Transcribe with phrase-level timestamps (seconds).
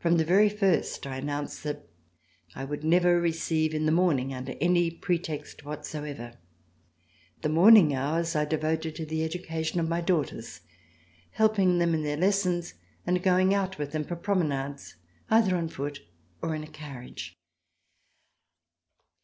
[0.00, 1.86] From the very first I announced that
[2.56, 6.34] I would never receive in the morning under any pretext whatsoever.
[7.42, 10.62] The morning hours I devoted to the education of my daughters,
[11.30, 12.74] helping them in their lessons
[13.06, 14.96] and going out with them for promenades,
[15.30, 16.00] either on foot
[16.42, 17.38] or in a carriage.